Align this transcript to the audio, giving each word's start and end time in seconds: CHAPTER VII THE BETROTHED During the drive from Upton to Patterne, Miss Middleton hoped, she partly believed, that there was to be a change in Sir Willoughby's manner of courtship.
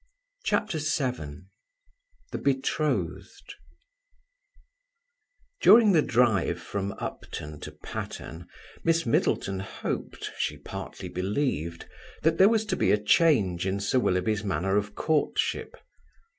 CHAPTER 0.43 0.79
VII 0.79 1.41
THE 2.31 2.39
BETROTHED 2.39 3.53
During 5.61 5.91
the 5.91 6.01
drive 6.01 6.59
from 6.59 6.93
Upton 6.93 7.59
to 7.59 7.71
Patterne, 7.71 8.47
Miss 8.83 9.05
Middleton 9.05 9.59
hoped, 9.59 10.31
she 10.39 10.57
partly 10.57 11.07
believed, 11.07 11.85
that 12.23 12.39
there 12.39 12.49
was 12.49 12.65
to 12.65 12.75
be 12.75 12.91
a 12.91 12.97
change 12.97 13.67
in 13.67 13.79
Sir 13.79 13.99
Willoughby's 13.99 14.43
manner 14.43 14.75
of 14.75 14.95
courtship. 14.95 15.77